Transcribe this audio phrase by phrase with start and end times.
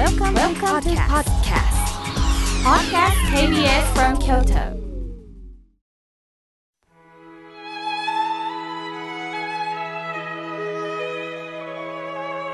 [0.00, 1.76] Welcome, Welcome to podcast.
[2.64, 4.80] Podcast KBS from Kyoto.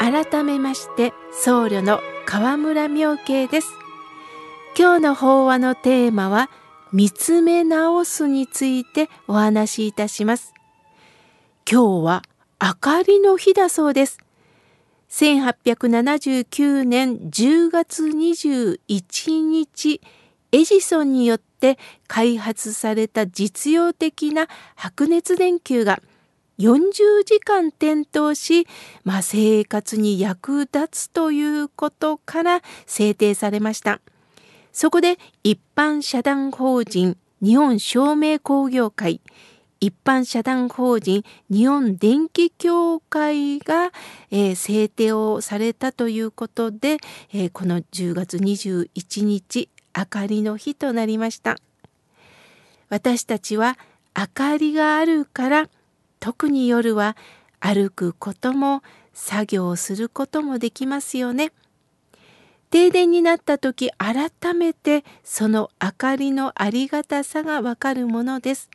[0.00, 3.68] 改めまして僧侶の河村明慶です
[4.76, 6.50] 今日の法話のテーマは
[6.92, 10.54] 見つめ直すについてお話しいたします
[11.70, 12.22] 今日は
[12.60, 14.18] 明かりの日だそうです
[15.10, 20.00] 1879年10月21日
[20.52, 26.00] エジソンによって開発された実用的な白熱電球が
[26.58, 28.66] 40時間点灯し、
[29.04, 34.00] まあ、生活に役立つということから制定されました。
[34.72, 39.20] そこで一般社団法人日本照明工業会
[39.80, 43.92] 一般社団法人日本電気協会が、
[44.30, 46.96] えー、制定をされたということで、
[47.32, 51.56] えー、この10月21日明かりの日となりました
[52.88, 53.78] 私たちは
[54.16, 55.68] 明かりがあるから
[56.20, 57.16] 特に夜は
[57.60, 58.82] 歩くことも
[59.12, 61.52] 作業することもできますよね。
[62.70, 68.68] 停電になった時改めてその明かりのありがたさがわかるものです。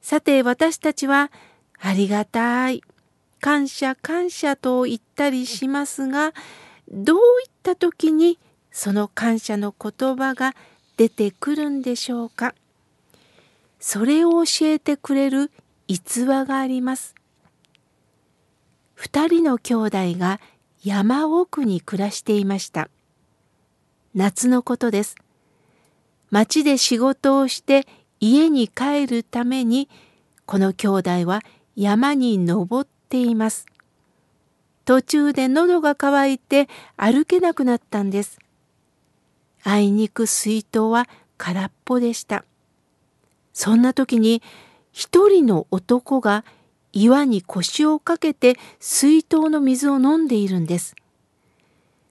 [0.00, 1.30] さて私たちは
[1.80, 2.82] ありがたい
[3.40, 6.32] 感謝感謝と言ったりしますが
[6.90, 8.38] どういった時に
[8.70, 10.54] その感謝の言葉が
[10.96, 12.54] 出てくるんでしょうか？
[13.78, 15.52] それを教えてくれる
[15.86, 17.14] 逸話があります。
[18.94, 20.40] 二人の兄弟が
[20.82, 22.88] 山奥に暮らしていました。
[24.14, 25.14] 夏のことです。
[26.30, 27.86] 町で仕事をして
[28.20, 29.88] 家に帰るために
[30.46, 31.42] この兄弟は
[31.76, 33.66] 山に登っています。
[34.84, 38.38] 途中で喉が渇いて歩けなくなったんです。
[39.62, 42.44] あいにく水筒は空っぽでした。
[43.52, 44.42] そんな時に
[44.92, 46.44] 一人の男が
[46.92, 50.96] 岩に腰をかけて水筒の水を飲んでいるんです。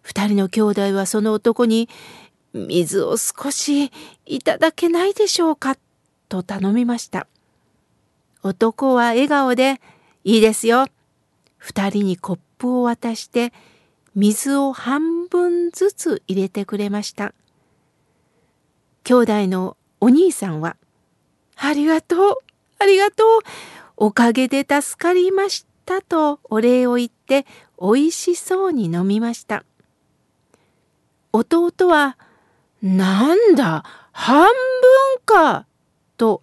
[0.02, 1.90] 二人の兄弟はその男に
[2.54, 3.92] 「水を少し
[4.26, 5.76] いただけないでしょうか」
[6.30, 7.28] と頼みました。
[8.44, 9.82] 男は笑顔で
[10.24, 10.88] 「いいですよ」
[11.58, 13.54] 二人にコップを渡して
[14.16, 17.34] 水を半分ずつ入れてくれました。
[19.04, 20.78] 兄弟のお兄さんは
[21.56, 22.38] 「ありがとう
[22.80, 23.42] ありがとう。
[24.00, 27.48] おかげで助かりましたとお礼を言って
[27.82, 29.64] 美味しそうに飲みました。
[31.34, 32.18] 弟は、
[32.82, 34.52] なんだ、半分
[35.26, 35.67] か
[36.18, 36.42] と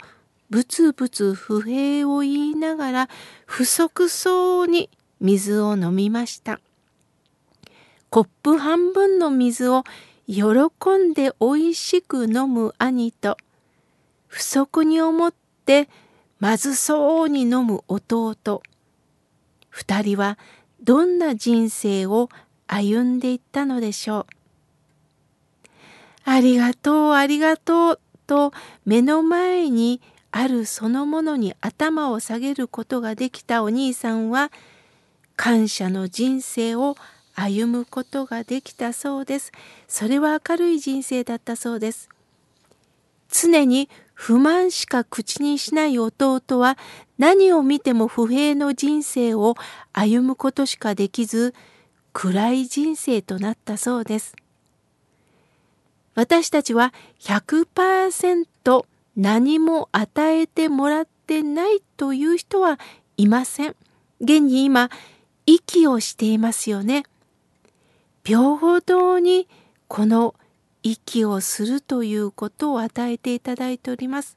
[0.51, 3.09] ぶつぶつ不平を言いながら
[3.47, 4.89] 不足そうに
[5.21, 6.61] 水を飲みました。
[8.11, 9.83] コップ半分の水を
[10.27, 10.43] 喜
[10.99, 13.37] んでおいしく飲む兄と
[14.29, 15.35] 不足に思っ
[15.67, 15.89] て
[16.39, 18.63] まずそうに飲む弟。
[19.71, 20.39] 二人は
[20.83, 22.29] どんな人生を
[22.67, 24.27] 歩んでいったのでしょう。
[26.25, 28.01] ありがとうありがとう。
[28.27, 28.53] と
[28.85, 34.51] 目の前にあるそのものに頭を下げることができたお兄さんは
[35.37, 36.97] 感謝の人生を
[37.35, 39.53] 歩むことができたそうです。
[39.89, 42.09] それは明るい人生だったそうです。
[43.31, 46.79] 常に不満しか口にしない弟は
[47.19, 49.57] 何を見ても不平の人生を
[49.93, 51.55] 歩むことしかできず
[52.13, 54.37] 暗い人生となったそうです。
[56.15, 58.85] 私たちは100%
[59.17, 62.79] 何も与えてもらってないという人は
[63.17, 63.77] いません。
[64.21, 64.91] 現に今
[65.47, 67.05] 息をしていますよね。
[68.25, 69.49] 平等に
[69.89, 70.35] この
[70.83, 74.37] 息をするということを与えていただいております。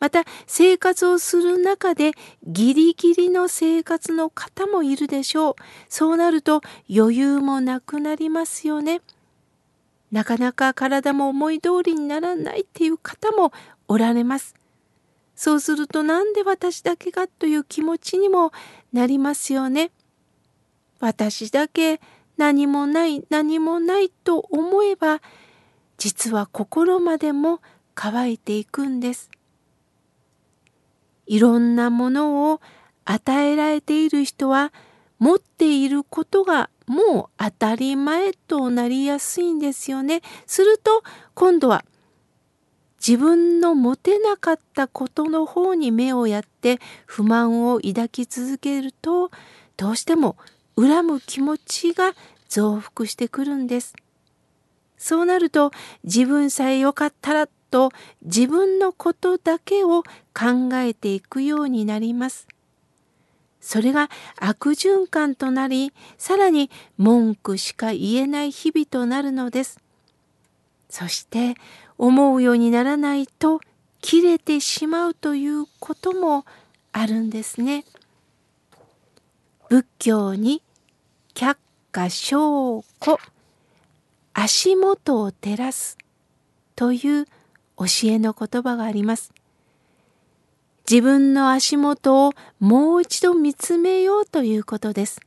[0.00, 2.12] また生活をする中で
[2.46, 5.54] ギリギリの生活の方もいるでしょう。
[5.88, 6.60] そうなると
[6.94, 9.00] 余裕もなくなりますよね。
[10.14, 13.52] なかなか体も思い通りにならないっていう方も
[13.88, 14.54] おられます。
[15.34, 18.52] そうするとなんで私だけがという気持ちにも
[18.92, 19.90] なりますよね。
[21.00, 22.00] 私だけ
[22.36, 25.20] 何もない何もないと思えば
[25.98, 27.60] 実は心までも
[27.96, 29.32] 乾いていくんです。
[31.26, 32.60] いろんなものを
[33.04, 34.72] 与えられている人は
[35.24, 40.20] 持っていることがもう当たり前となりやすいんですよね。
[40.44, 41.82] すると今度は
[42.98, 49.30] 自分の持てなかったことの方に目をやって不満を抱き続けると
[49.78, 50.36] どうしても
[50.76, 52.12] 恨む気持ちが
[52.50, 53.94] 増幅してくるんです。
[54.98, 55.70] そうなると
[56.02, 60.02] 自分さえよかったらと自分のことだけを
[60.34, 62.46] 考えていくようになります。
[63.64, 69.80] それが悪循環となり、さらに文句しか言えない日々となるのです。
[70.90, 71.54] そして
[71.96, 73.60] 思うようにならないと
[74.02, 76.44] 切れてしまうということも
[76.92, 77.86] あるんですね。
[79.70, 80.62] 仏教に
[81.32, 81.56] 却
[81.90, 83.18] 下証拠
[84.34, 85.96] 足元を照らす
[86.76, 87.24] という
[87.78, 89.32] 教えの言葉があります。
[90.90, 95.20] 自分の足元をもう一度見つめようということです。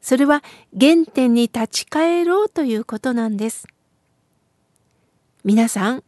[0.00, 0.44] それは
[0.78, 3.66] 原点に立ち返ろうということなんです。
[5.44, 6.04] 皆さん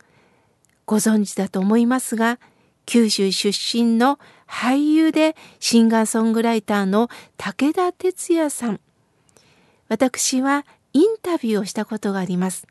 [0.87, 2.39] ご存知だと思いますが、
[2.87, 8.81] 九州出身の俳優でシンガーソングライターの武田鉄矢さん。
[9.89, 12.67] 私はインタビューをしたことがあります。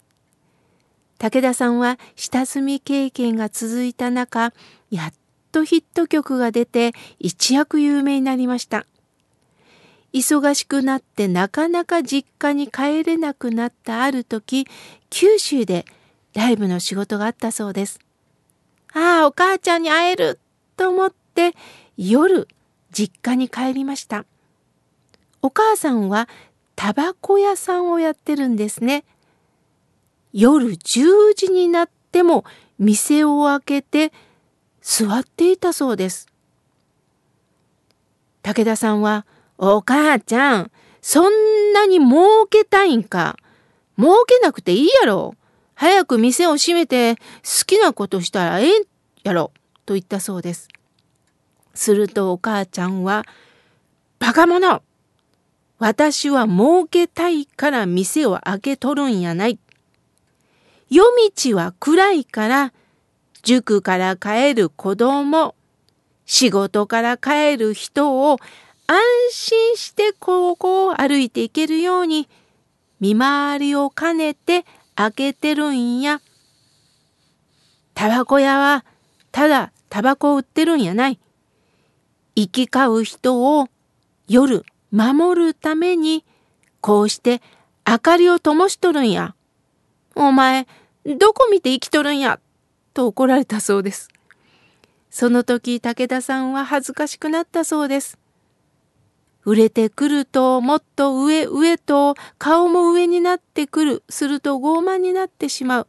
[1.20, 4.54] 武田さんは下積み経験が続いた中、
[4.90, 5.14] やっ
[5.58, 8.86] とヒット曲が出て一躍有名になりました。
[10.14, 14.68] 忙しくなってなかなか実家に帰れなくなったある時、
[15.10, 15.86] 九州で
[16.34, 18.00] ライブの仕事があったそうです。
[18.94, 20.40] ああ、お母ちゃんに会える
[20.76, 21.54] と思って
[21.98, 22.48] 夜
[22.92, 24.26] 実家に帰りました。
[25.42, 26.30] お母さんは
[26.76, 29.06] タバコ屋さんをやってるんですね。
[30.34, 32.46] 夜10時になっても
[32.78, 34.14] 店を開けて
[34.90, 36.28] 座っていたそうです。
[38.42, 39.26] 武田さんは、
[39.58, 43.36] お母ちゃん、そんなに儲けたいんか？
[44.00, 45.36] 儲けなくていいやろ？
[45.76, 48.84] 早く店を閉めて好きなことしたらええん
[49.24, 49.52] やろ？
[49.86, 50.70] と言ったそうです。
[51.74, 53.26] するとお母ちゃんは、
[54.20, 54.82] バカ者
[55.80, 59.60] 私は儲けたいから店を開けとるんやない。
[60.90, 61.06] 夜
[61.36, 62.74] 道は暗いから
[63.44, 65.56] 塾から帰る子供、
[66.26, 68.38] 仕事から帰る人を
[68.88, 69.00] 安
[69.32, 72.28] 心してここを歩いていけるように
[73.00, 76.22] 見回りを兼ねて開けてるんや。
[77.94, 78.86] タバコ屋は
[79.32, 81.20] ただタバコを売ってるんやない。
[82.36, 83.68] 行き交う人を
[84.28, 86.24] 夜守るために
[86.82, 87.42] こうして
[87.88, 89.36] 明かりを灯しとるんや。
[90.16, 90.68] お前、
[91.20, 92.40] どこ見て生きとるんや
[92.98, 94.10] と怒られたそうです。
[95.12, 98.18] その時武田さんは恥ずかしくなったそうです。
[99.46, 104.04] 売れてくるともっと上上と顔も上になってくる。
[104.10, 105.88] すると傲慢になってしまう。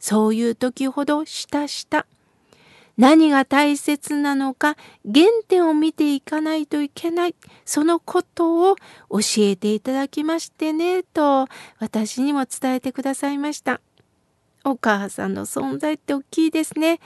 [0.00, 2.06] そういう時ほど下下。
[2.96, 7.34] 何が大切なのか原点を見ていかないといけない。
[7.66, 8.76] そのことを
[9.10, 11.48] 教えていただきましてね、と
[11.80, 13.82] 私にも伝えてくださいました。
[14.64, 17.00] お母さんの存在って大きいですね。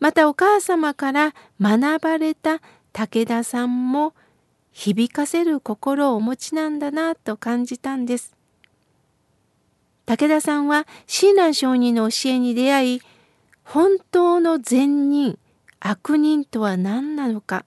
[0.00, 2.60] またお母様から学ばれた
[2.92, 4.14] 武田さんも
[4.72, 8.34] 響かせる心をお持ちなんだなと感じたんです。
[10.06, 13.00] 武田さんは親鸞上人の教えに出会い、
[13.64, 15.38] 本当の善人、
[15.80, 17.64] 悪人とは何なのか、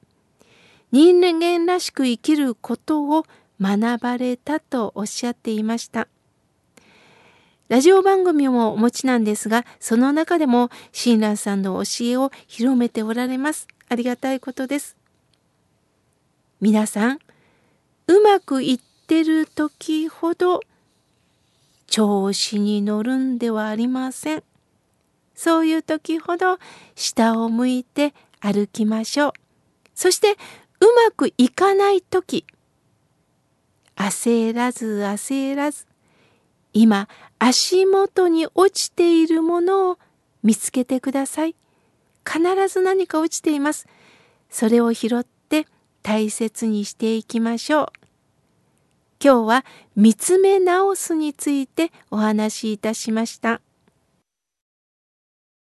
[0.92, 3.26] 人間らしく生きることを
[3.62, 6.08] 学ばれたとおっしゃっていました。
[7.70, 13.68] ラジオ番組もお持ちなんですが、その中でも親鸞さんの教えを広めておられます。
[13.88, 14.98] ありがたいことです。
[16.60, 17.20] 皆さん、
[18.08, 20.62] うまくいってる時ほど
[21.86, 24.44] 調子に乗るんではありません。
[25.36, 26.58] そういう時ほど
[26.96, 29.34] 下を向いて歩きましょう。
[29.94, 30.36] そしてう
[31.06, 32.48] まくいかない時、
[33.96, 35.86] 焦らず焦らず、
[36.74, 37.08] 今
[37.40, 40.00] 足元に落ちているものを
[40.44, 41.56] 見つけてください。
[42.28, 43.88] 必ず何か落ちています。
[44.50, 45.66] それを拾って
[46.04, 47.88] 大切にしていきましょう。
[49.24, 49.66] 今日は
[49.96, 53.62] 見つめ直すについてお話しいたしました。